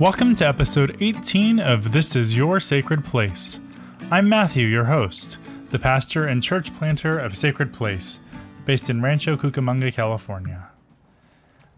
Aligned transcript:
Welcome 0.00 0.34
to 0.36 0.48
episode 0.48 0.96
18 1.00 1.60
of 1.60 1.92
This 1.92 2.16
Is 2.16 2.34
Your 2.34 2.58
Sacred 2.58 3.04
Place. 3.04 3.60
I'm 4.10 4.30
Matthew, 4.30 4.66
your 4.66 4.86
host, 4.86 5.36
the 5.68 5.78
pastor 5.78 6.24
and 6.24 6.42
church 6.42 6.72
planter 6.72 7.18
of 7.18 7.36
Sacred 7.36 7.74
Place, 7.74 8.20
based 8.64 8.88
in 8.88 9.02
Rancho 9.02 9.36
Cucamonga, 9.36 9.92
California. 9.92 10.70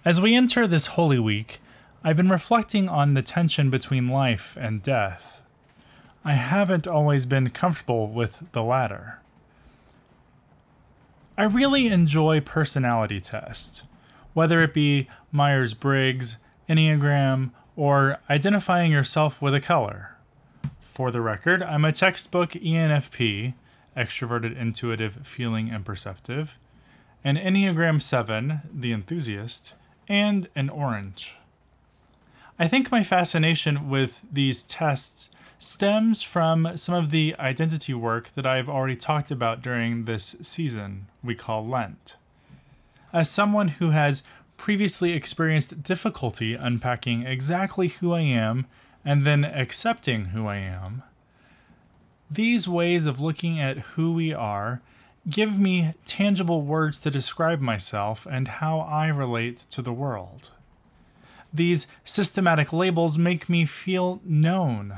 As 0.04 0.20
we 0.20 0.36
enter 0.36 0.68
this 0.68 0.86
Holy 0.86 1.18
Week, 1.18 1.58
I've 2.04 2.16
been 2.16 2.29
reflecting 2.29 2.88
on 2.88 3.14
the 3.14 3.22
tension 3.22 3.70
between 3.70 4.06
life 4.06 4.57
and 4.61 4.84
death. 4.84 5.43
I 6.25 6.34
haven't 6.34 6.86
always 6.86 7.27
been 7.27 7.50
comfortable 7.50 8.07
with 8.07 8.45
the 8.52 8.62
latter. 8.62 9.20
I 11.36 11.46
really 11.46 11.89
enjoy 11.89 12.41
personality 12.41 13.20
tests, 13.20 13.82
whether 14.32 14.62
it 14.62 14.73
be 14.73 15.09
Myers 15.32 15.75
Briggs, 15.75 16.36
Enneagram, 16.68 17.50
or 17.76 18.18
identifying 18.28 18.92
yourself 18.92 19.40
with 19.40 19.54
a 19.54 19.60
color. 19.60 20.16
For 20.80 21.10
the 21.10 21.20
record, 21.20 21.62
I'm 21.62 21.84
a 21.84 21.92
textbook 21.92 22.50
ENFP, 22.50 23.54
extroverted, 23.96 24.56
intuitive, 24.56 25.26
feeling, 25.26 25.70
and 25.70 25.84
perceptive, 25.84 26.58
an 27.24 27.36
Enneagram 27.36 28.02
7, 28.02 28.60
the 28.72 28.92
enthusiast, 28.92 29.74
and 30.08 30.48
an 30.54 30.68
orange. 30.68 31.36
I 32.58 32.68
think 32.68 32.90
my 32.90 33.02
fascination 33.02 33.88
with 33.88 34.24
these 34.30 34.62
tests 34.62 35.30
stems 35.59 36.23
from 36.23 36.76
some 36.76 36.95
of 36.95 37.10
the 37.10 37.34
identity 37.38 37.95
work 37.95 38.30
that 38.30 38.46
I've 38.46 38.68
already 38.68 38.96
talked 38.96 39.30
about 39.30 39.62
during 39.62 40.04
this 40.04 40.36
season 40.42 41.06
we 41.23 41.34
call 41.34 41.66
Lent. 41.66 42.16
As 43.12 43.30
someone 43.30 43.68
who 43.68 43.90
has 43.90 44.23
previously 44.56 45.12
experienced 45.12 45.83
difficulty 45.83 46.55
unpacking 46.55 47.27
exactly 47.27 47.88
who 47.88 48.12
I 48.12 48.20
am 48.20 48.66
and 49.04 49.24
then 49.24 49.45
accepting 49.45 50.26
who 50.26 50.46
I 50.46 50.57
am, 50.57 51.02
these 52.30 52.68
ways 52.68 53.07
of 53.07 53.21
looking 53.21 53.60
at 53.60 53.79
who 53.79 54.13
we 54.13 54.32
are 54.32 54.80
give 55.29 55.59
me 55.59 55.95
tangible 56.07 56.63
words 56.63 56.99
to 57.01 57.10
describe 57.10 57.60
myself 57.60 58.26
and 58.30 58.49
how 58.49 58.80
I 58.80 59.09
relate 59.09 59.59
to 59.71 59.82
the 59.82 59.93
world. 59.93 60.51
These 61.52 61.87
systematic 62.04 62.73
labels 62.73 63.19
make 63.19 63.48
me 63.48 63.66
feel 63.66 64.21
known 64.25 64.97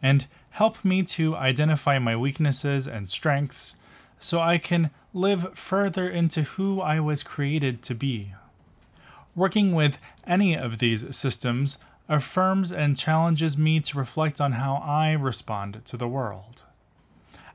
and 0.00 0.26
help 0.50 0.84
me 0.84 1.02
to 1.02 1.36
identify 1.36 1.98
my 1.98 2.16
weaknesses 2.16 2.86
and 2.86 3.10
strengths 3.10 3.76
so 4.18 4.40
I 4.40 4.58
can 4.58 4.90
live 5.12 5.58
further 5.58 6.08
into 6.08 6.42
who 6.42 6.80
I 6.80 7.00
was 7.00 7.22
created 7.22 7.82
to 7.82 7.94
be. 7.94 8.32
Working 9.36 9.74
with 9.74 10.00
any 10.26 10.56
of 10.56 10.78
these 10.78 11.14
systems 11.14 11.76
affirms 12.08 12.72
and 12.72 12.96
challenges 12.96 13.58
me 13.58 13.80
to 13.80 13.98
reflect 13.98 14.40
on 14.40 14.52
how 14.52 14.76
I 14.76 15.12
respond 15.12 15.84
to 15.84 15.98
the 15.98 16.08
world. 16.08 16.62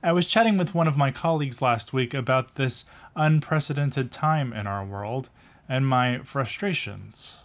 I 0.03 0.11
was 0.11 0.27
chatting 0.27 0.57
with 0.57 0.75
one 0.75 0.87
of 0.87 0.95
my 0.95 1.09
colleagues 1.09 1.59
last 1.59 1.91
week 1.91 2.13
about 2.13 2.53
this 2.53 2.85
unprecedented 3.15 4.11
time 4.11 4.53
in 4.53 4.67
our 4.67 4.85
world 4.85 5.29
and 5.67 5.87
my 5.87 6.19
frustrations. 6.19 7.39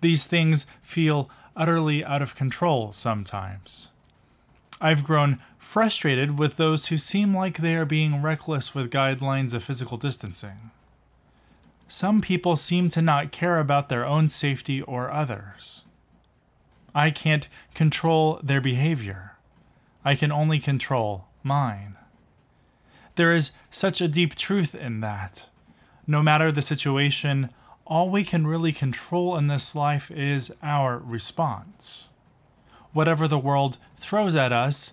These 0.00 0.26
things 0.26 0.64
feel 0.80 1.28
utterly 1.54 2.02
out 2.02 2.22
of 2.22 2.34
control 2.34 2.92
sometimes. 2.92 3.88
I've 4.80 5.04
grown 5.04 5.40
frustrated 5.58 6.38
with 6.38 6.56
those 6.56 6.86
who 6.86 6.96
seem 6.96 7.36
like 7.36 7.58
they 7.58 7.76
are 7.76 7.84
being 7.84 8.22
reckless 8.22 8.74
with 8.74 8.90
guidelines 8.90 9.52
of 9.52 9.62
physical 9.62 9.98
distancing. 9.98 10.70
Some 11.90 12.20
people 12.20 12.54
seem 12.54 12.88
to 12.90 13.02
not 13.02 13.32
care 13.32 13.58
about 13.58 13.88
their 13.88 14.06
own 14.06 14.28
safety 14.28 14.80
or 14.80 15.10
others. 15.10 15.82
I 16.94 17.10
can't 17.10 17.48
control 17.74 18.38
their 18.44 18.60
behavior. 18.60 19.32
I 20.04 20.14
can 20.14 20.30
only 20.30 20.60
control 20.60 21.26
mine. 21.42 21.96
There 23.16 23.32
is 23.32 23.58
such 23.72 24.00
a 24.00 24.06
deep 24.06 24.36
truth 24.36 24.72
in 24.72 25.00
that. 25.00 25.48
No 26.06 26.22
matter 26.22 26.52
the 26.52 26.62
situation, 26.62 27.50
all 27.84 28.08
we 28.08 28.22
can 28.22 28.46
really 28.46 28.72
control 28.72 29.36
in 29.36 29.48
this 29.48 29.74
life 29.74 30.12
is 30.12 30.56
our 30.62 30.96
response. 30.96 32.08
Whatever 32.92 33.26
the 33.26 33.36
world 33.36 33.78
throws 33.96 34.36
at 34.36 34.52
us, 34.52 34.92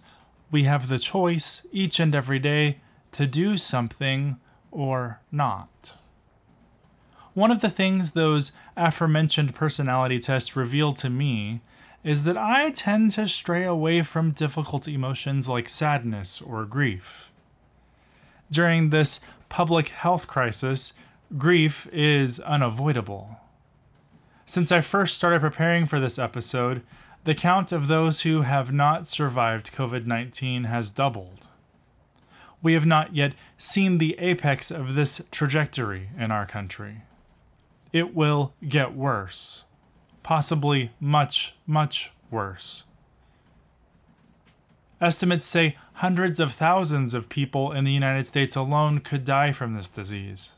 we 0.50 0.64
have 0.64 0.88
the 0.88 0.98
choice 0.98 1.64
each 1.72 2.00
and 2.00 2.16
every 2.16 2.40
day 2.40 2.80
to 3.12 3.28
do 3.28 3.56
something 3.56 4.38
or 4.72 5.22
not. 5.32 5.97
One 7.38 7.52
of 7.52 7.62
the 7.62 7.70
things 7.70 8.14
those 8.14 8.52
aforementioned 8.76 9.54
personality 9.54 10.18
tests 10.18 10.56
reveal 10.56 10.92
to 10.94 11.08
me 11.08 11.62
is 12.04 12.24
that 12.24 12.36
I 12.36 12.72
tend 12.72 13.12
to 13.12 13.28
stray 13.28 13.64
away 13.64 14.02
from 14.02 14.32
difficult 14.32 14.88
emotions 14.88 15.48
like 15.48 15.70
sadness 15.70 16.42
or 16.42 16.66
grief. 16.66 17.32
During 18.50 18.90
this 18.90 19.20
public 19.50 19.90
health 19.90 20.26
crisis, 20.26 20.94
grief 21.38 21.88
is 21.94 22.40
unavoidable. 22.40 23.40
Since 24.48 24.72
I 24.72 24.82
first 24.82 25.16
started 25.16 25.42
preparing 25.42 25.86
for 25.86 26.00
this 26.00 26.18
episode, 26.18 26.82
the 27.24 27.36
count 27.36 27.72
of 27.72 27.86
those 27.86 28.22
who 28.22 28.42
have 28.42 28.72
not 28.72 29.08
survived 29.08 29.76
COVID 29.76 30.08
19 30.08 30.64
has 30.64 30.90
doubled. 30.90 31.50
We 32.64 32.74
have 32.74 32.88
not 32.88 33.16
yet 33.16 33.34
seen 33.60 34.00
the 34.00 34.16
apex 34.18 34.72
of 34.72 34.96
this 34.96 35.28
trajectory 35.30 36.10
in 36.18 36.32
our 36.32 36.48
country 36.48 37.04
it 37.98 38.14
will 38.14 38.54
get 38.68 38.94
worse. 38.94 39.66
Possibly 40.24 40.92
much, 41.00 41.56
much 41.66 42.12
worse. 42.30 42.84
Estimates 45.00 45.46
say 45.46 45.78
hundreds 45.94 46.40
of 46.40 46.52
thousands 46.52 47.14
of 47.14 47.30
people 47.30 47.72
in 47.72 47.84
the 47.84 47.92
United 47.92 48.26
States 48.26 48.56
alone 48.56 49.00
could 49.00 49.24
die 49.24 49.52
from 49.52 49.74
this 49.74 49.90
disease. 49.90 50.56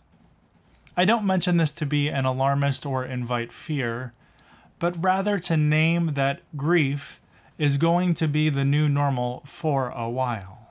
I 0.97 1.05
don't 1.05 1.25
mention 1.25 1.57
this 1.57 1.71
to 1.73 1.85
be 1.85 2.09
an 2.09 2.25
alarmist 2.25 2.85
or 2.85 3.05
invite 3.05 3.51
fear, 3.51 4.13
but 4.79 5.01
rather 5.01 5.39
to 5.39 5.55
name 5.55 6.13
that 6.15 6.41
grief 6.57 7.21
is 7.57 7.77
going 7.77 8.13
to 8.15 8.27
be 8.27 8.49
the 8.49 8.65
new 8.65 8.89
normal 8.89 9.43
for 9.45 9.89
a 9.89 10.09
while. 10.09 10.69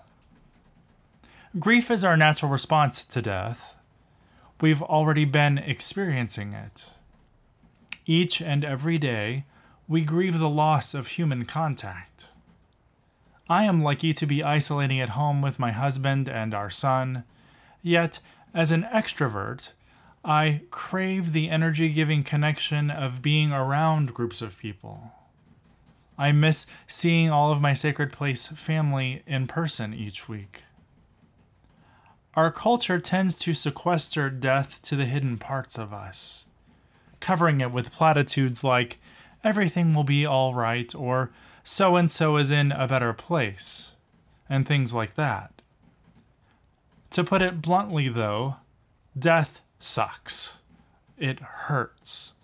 Grief 1.58 1.90
is 1.90 2.04
our 2.04 2.16
natural 2.16 2.50
response 2.50 3.04
to 3.06 3.22
death 3.22 3.77
we've 4.60 4.82
already 4.82 5.24
been 5.24 5.58
experiencing 5.58 6.52
it. 6.52 6.86
Each 8.06 8.41
and 8.41 8.64
every 8.64 8.98
day, 8.98 9.44
we 9.86 10.02
grieve 10.02 10.38
the 10.38 10.48
loss 10.48 10.94
of 10.94 11.08
human 11.08 11.44
contact. 11.44 12.28
I 13.48 13.64
am 13.64 13.82
lucky 13.82 14.12
to 14.12 14.26
be 14.26 14.42
isolating 14.42 15.00
at 15.00 15.10
home 15.10 15.41
with 15.41 15.58
my 15.58 15.72
husband 15.72 16.28
and 16.28 16.52
our 16.52 16.70
son, 16.70 17.24
yet, 17.82 18.20
as 18.52 18.72
an 18.72 18.82
extrovert, 18.92 19.72
I 20.24 20.62
crave 20.70 21.32
the 21.32 21.48
energy 21.48 21.88
giving 21.88 22.22
connection 22.22 22.90
of 22.90 23.22
being 23.22 23.52
around 23.52 24.12
groups 24.12 24.42
of 24.42 24.58
people. 24.58 25.12
I 26.19 26.32
miss 26.32 26.66
seeing 26.86 27.30
all 27.30 27.52
of 27.52 27.62
my 27.62 27.72
Sacred 27.72 28.12
Place 28.12 28.48
family 28.48 29.22
in 29.26 29.46
person 29.46 29.94
each 29.94 30.28
week. 30.28 30.64
Our 32.38 32.53
culture 32.53 33.00
tends 33.00 33.37
to 33.38 33.53
sequester 33.53 34.31
death 34.31 34.81
to 34.82 34.94
the 34.94 35.06
hidden 35.06 35.38
parts 35.38 35.76
of 35.76 35.93
us, 35.93 36.44
covering 37.19 37.60
it 37.60 37.72
with 37.72 37.91
platitudes 37.91 38.62
like, 38.62 39.00
everything 39.43 39.93
will 39.93 40.04
be 40.04 40.25
all 40.25 40.54
right, 40.54 40.94
or 40.94 41.32
so 41.65 41.97
and 41.97 42.09
so 42.09 42.37
is 42.37 42.53
in 42.53 42.71
a 42.71 42.87
better 42.87 43.12
place, 43.12 43.97
and 44.49 44.69
things 44.69 44.94
like 44.94 45.16
that. 45.16 45.50
To 47.10 47.25
put 47.25 47.43
it 47.43 47.60
bluntly, 47.60 48.09
though, 48.09 48.59
death 49.19 49.60
sucks. 49.81 50.59
It 51.19 51.41
hurts. 51.41 52.34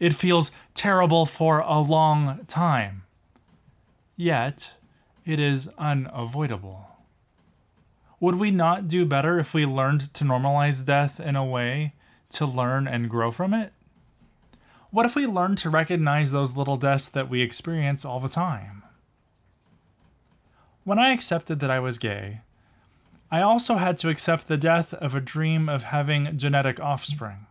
It 0.00 0.14
feels 0.14 0.50
terrible 0.74 1.26
for 1.26 1.60
a 1.60 1.78
long 1.78 2.44
time. 2.48 3.04
Yet, 4.16 4.72
it 5.24 5.38
is 5.38 5.68
unavoidable. 5.78 6.87
Would 8.20 8.34
we 8.34 8.50
not 8.50 8.88
do 8.88 9.06
better 9.06 9.38
if 9.38 9.54
we 9.54 9.64
learned 9.64 10.12
to 10.14 10.24
normalize 10.24 10.84
death 10.84 11.20
in 11.20 11.36
a 11.36 11.44
way 11.44 11.94
to 12.30 12.46
learn 12.46 12.88
and 12.88 13.08
grow 13.08 13.30
from 13.30 13.54
it? 13.54 13.72
What 14.90 15.06
if 15.06 15.14
we 15.14 15.26
learned 15.26 15.58
to 15.58 15.70
recognize 15.70 16.32
those 16.32 16.56
little 16.56 16.76
deaths 16.76 17.08
that 17.08 17.28
we 17.28 17.42
experience 17.42 18.04
all 18.04 18.18
the 18.18 18.28
time? 18.28 18.82
When 20.82 20.98
I 20.98 21.12
accepted 21.12 21.60
that 21.60 21.70
I 21.70 21.78
was 21.78 21.98
gay, 21.98 22.40
I 23.30 23.40
also 23.40 23.76
had 23.76 23.98
to 23.98 24.08
accept 24.08 24.48
the 24.48 24.56
death 24.56 24.94
of 24.94 25.14
a 25.14 25.20
dream 25.20 25.68
of 25.68 25.84
having 25.84 26.36
genetic 26.36 26.80
offspring. 26.80 27.46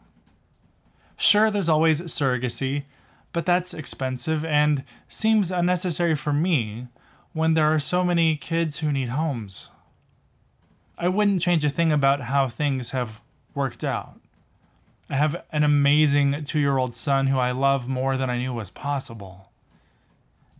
Sure, 1.15 1.49
there's 1.49 1.69
always 1.69 2.01
surrogacy, 2.01 2.83
but 3.31 3.45
that's 3.45 3.73
expensive 3.73 4.43
and 4.43 4.83
seems 5.07 5.51
unnecessary 5.51 6.15
for 6.15 6.33
me 6.33 6.87
when 7.33 7.53
there 7.53 7.71
are 7.71 7.79
so 7.79 8.03
many 8.03 8.35
kids 8.35 8.79
who 8.79 8.91
need 8.91 9.09
homes. 9.09 9.69
I 10.97 11.07
wouldn't 11.07 11.41
change 11.41 11.63
a 11.63 11.69
thing 11.69 11.91
about 11.91 12.21
how 12.21 12.47
things 12.47 12.91
have 12.91 13.21
worked 13.53 13.83
out. 13.83 14.19
I 15.09 15.15
have 15.15 15.43
an 15.51 15.63
amazing 15.63 16.43
two 16.43 16.59
year 16.59 16.77
old 16.77 16.95
son 16.95 17.27
who 17.27 17.37
I 17.37 17.51
love 17.51 17.87
more 17.87 18.17
than 18.17 18.29
I 18.29 18.37
knew 18.37 18.53
was 18.53 18.69
possible. 18.69 19.51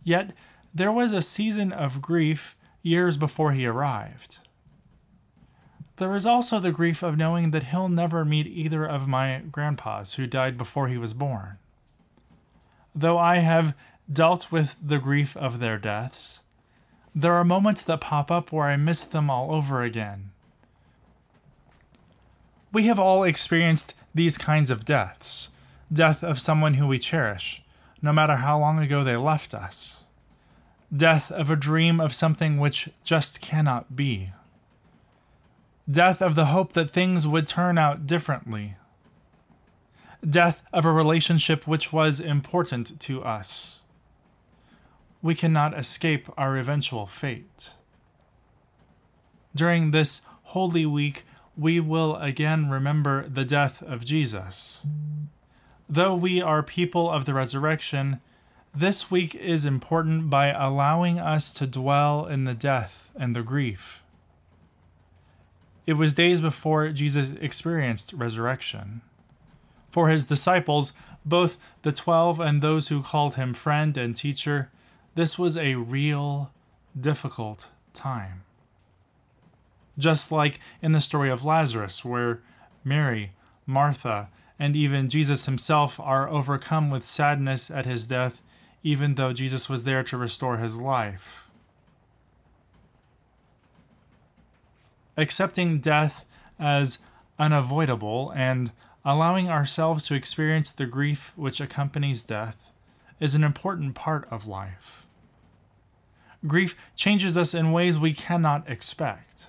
Yet 0.04 0.32
there 0.74 0.92
was 0.92 1.12
a 1.12 1.20
season 1.20 1.72
of 1.72 2.00
grief 2.00 2.56
years 2.82 3.16
before 3.16 3.52
he 3.52 3.66
arrived. 3.66 4.38
There 5.96 6.14
is 6.14 6.26
also 6.26 6.60
the 6.60 6.70
grief 6.70 7.02
of 7.02 7.18
knowing 7.18 7.50
that 7.50 7.64
he'll 7.64 7.88
never 7.88 8.24
meet 8.24 8.46
either 8.46 8.84
of 8.84 9.08
my 9.08 9.42
grandpas 9.50 10.14
who 10.14 10.26
died 10.26 10.56
before 10.56 10.86
he 10.88 10.96
was 10.96 11.12
born. 11.12 11.58
Though 12.94 13.18
I 13.18 13.38
have 13.38 13.76
dealt 14.10 14.50
with 14.52 14.76
the 14.80 14.98
grief 14.98 15.36
of 15.36 15.58
their 15.58 15.76
deaths, 15.76 16.40
there 17.20 17.34
are 17.34 17.44
moments 17.44 17.82
that 17.82 18.00
pop 18.00 18.30
up 18.30 18.52
where 18.52 18.68
I 18.68 18.76
miss 18.76 19.02
them 19.02 19.28
all 19.28 19.52
over 19.52 19.82
again. 19.82 20.30
We 22.72 22.84
have 22.84 22.98
all 22.98 23.24
experienced 23.24 23.94
these 24.14 24.38
kinds 24.38 24.70
of 24.70 24.84
deaths 24.84 25.50
death 25.92 26.22
of 26.22 26.38
someone 26.38 26.74
who 26.74 26.86
we 26.86 26.98
cherish, 26.98 27.62
no 28.02 28.12
matter 28.12 28.36
how 28.36 28.58
long 28.58 28.78
ago 28.78 29.02
they 29.02 29.16
left 29.16 29.54
us, 29.54 30.04
death 30.94 31.32
of 31.32 31.48
a 31.48 31.56
dream 31.56 31.98
of 31.98 32.14
something 32.14 32.58
which 32.58 32.90
just 33.02 33.40
cannot 33.40 33.96
be 33.96 34.30
death 35.90 36.20
of 36.20 36.34
the 36.34 36.46
hope 36.46 36.74
that 36.74 36.90
things 36.90 37.26
would 37.26 37.46
turn 37.46 37.78
out 37.78 38.06
differently, 38.06 38.76
death 40.28 40.62
of 40.72 40.84
a 40.84 40.92
relationship 40.92 41.66
which 41.66 41.92
was 41.92 42.20
important 42.20 43.00
to 43.00 43.24
us. 43.24 43.77
We 45.20 45.34
cannot 45.34 45.76
escape 45.76 46.28
our 46.36 46.56
eventual 46.56 47.06
fate. 47.06 47.70
During 49.54 49.90
this 49.90 50.24
Holy 50.44 50.86
Week, 50.86 51.24
we 51.56 51.80
will 51.80 52.14
again 52.16 52.70
remember 52.70 53.28
the 53.28 53.44
death 53.44 53.82
of 53.82 54.04
Jesus. 54.04 54.86
Though 55.88 56.14
we 56.14 56.40
are 56.40 56.62
people 56.62 57.10
of 57.10 57.24
the 57.24 57.34
resurrection, 57.34 58.20
this 58.74 59.10
week 59.10 59.34
is 59.34 59.64
important 59.64 60.30
by 60.30 60.48
allowing 60.48 61.18
us 61.18 61.52
to 61.54 61.66
dwell 61.66 62.26
in 62.26 62.44
the 62.44 62.54
death 62.54 63.10
and 63.16 63.34
the 63.34 63.42
grief. 63.42 64.04
It 65.84 65.94
was 65.94 66.14
days 66.14 66.40
before 66.40 66.90
Jesus 66.90 67.32
experienced 67.40 68.12
resurrection. 68.12 69.00
For 69.90 70.10
his 70.10 70.26
disciples, 70.26 70.92
both 71.24 71.60
the 71.82 71.92
twelve 71.92 72.38
and 72.38 72.62
those 72.62 72.88
who 72.88 73.02
called 73.02 73.34
him 73.34 73.54
friend 73.54 73.96
and 73.96 74.14
teacher, 74.14 74.70
this 75.18 75.36
was 75.36 75.56
a 75.56 75.74
real, 75.74 76.52
difficult 76.98 77.66
time. 77.92 78.44
Just 79.98 80.30
like 80.30 80.60
in 80.80 80.92
the 80.92 81.00
story 81.00 81.28
of 81.28 81.44
Lazarus, 81.44 82.04
where 82.04 82.40
Mary, 82.84 83.32
Martha, 83.66 84.28
and 84.60 84.76
even 84.76 85.08
Jesus 85.08 85.46
himself 85.46 85.98
are 85.98 86.28
overcome 86.28 86.88
with 86.88 87.02
sadness 87.02 87.68
at 87.68 87.84
his 87.84 88.06
death, 88.06 88.40
even 88.84 89.16
though 89.16 89.32
Jesus 89.32 89.68
was 89.68 89.82
there 89.82 90.04
to 90.04 90.16
restore 90.16 90.58
his 90.58 90.80
life. 90.80 91.48
accepting 95.16 95.80
death 95.80 96.24
as 96.60 97.00
unavoidable 97.40 98.32
and 98.36 98.70
allowing 99.04 99.50
ourselves 99.50 100.06
to 100.06 100.14
experience 100.14 100.70
the 100.70 100.86
grief 100.86 101.32
which 101.34 101.60
accompanies 101.60 102.22
death 102.22 102.70
is 103.18 103.34
an 103.34 103.42
important 103.42 103.96
part 103.96 104.28
of 104.30 104.46
life. 104.46 105.07
Grief 106.46 106.78
changes 106.94 107.36
us 107.36 107.54
in 107.54 107.72
ways 107.72 107.98
we 107.98 108.12
cannot 108.12 108.68
expect. 108.68 109.46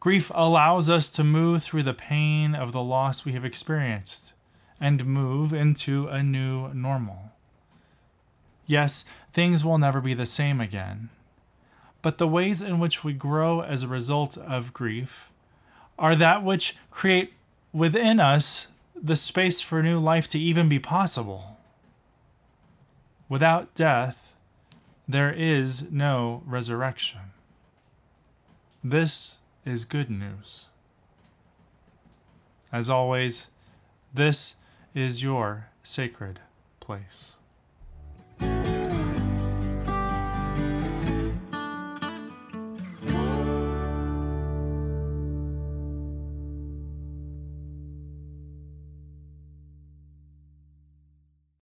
Grief 0.00 0.30
allows 0.34 0.88
us 0.88 1.10
to 1.10 1.24
move 1.24 1.62
through 1.62 1.82
the 1.82 1.94
pain 1.94 2.54
of 2.54 2.72
the 2.72 2.82
loss 2.82 3.24
we 3.24 3.32
have 3.32 3.44
experienced 3.44 4.32
and 4.80 5.04
move 5.04 5.52
into 5.52 6.06
a 6.08 6.22
new 6.22 6.72
normal. 6.72 7.32
Yes, 8.66 9.06
things 9.32 9.64
will 9.64 9.78
never 9.78 10.00
be 10.00 10.14
the 10.14 10.26
same 10.26 10.60
again 10.60 11.08
but 12.02 12.18
the 12.18 12.28
ways 12.28 12.62
in 12.62 12.78
which 12.78 13.02
we 13.02 13.12
grow 13.12 13.60
as 13.60 13.82
a 13.82 13.88
result 13.88 14.36
of 14.38 14.72
grief 14.72 15.30
are 15.98 16.14
that 16.14 16.44
which 16.44 16.76
create 16.90 17.32
within 17.72 18.20
us 18.20 18.68
the 18.94 19.16
space 19.16 19.60
for 19.60 19.82
new 19.82 19.98
life 19.98 20.28
to 20.28 20.38
even 20.38 20.68
be 20.68 20.78
possible. 20.78 21.58
Without 23.28 23.74
death, 23.74 24.34
there 25.08 25.32
is 25.32 25.90
no 25.90 26.42
resurrection. 26.44 27.32
This 28.84 29.38
is 29.64 29.86
good 29.86 30.10
news. 30.10 30.66
As 32.70 32.90
always, 32.90 33.48
this 34.12 34.56
is 34.94 35.22
your 35.22 35.68
sacred 35.82 36.40
place. 36.80 37.37